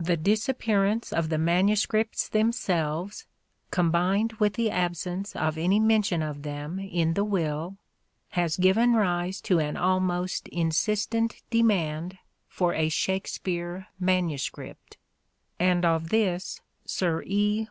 [0.00, 3.26] The disappearance of the manuscripts themselves,
[3.70, 7.76] combined with the absence of any mention of them in the will,
[8.30, 12.16] has given rise to an almost insistent demand
[12.48, 14.96] for a" Shakespeare" manuscript,
[15.60, 17.64] and of this Sir E.